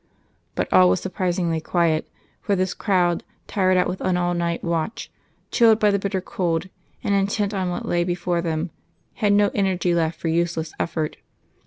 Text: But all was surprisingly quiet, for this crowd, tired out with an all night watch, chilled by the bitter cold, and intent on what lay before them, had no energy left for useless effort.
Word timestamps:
But 0.55 0.67
all 0.73 0.89
was 0.89 0.99
surprisingly 0.99 1.61
quiet, 1.61 2.09
for 2.41 2.55
this 2.55 2.73
crowd, 2.73 3.23
tired 3.45 3.77
out 3.77 3.87
with 3.87 4.01
an 4.01 4.17
all 4.17 4.33
night 4.33 4.63
watch, 4.63 5.11
chilled 5.51 5.79
by 5.79 5.91
the 5.91 5.99
bitter 5.99 6.21
cold, 6.21 6.69
and 7.03 7.13
intent 7.13 7.53
on 7.53 7.69
what 7.69 7.85
lay 7.87 8.03
before 8.03 8.41
them, 8.41 8.71
had 9.13 9.31
no 9.33 9.51
energy 9.53 9.93
left 9.93 10.19
for 10.19 10.27
useless 10.27 10.73
effort. 10.79 11.17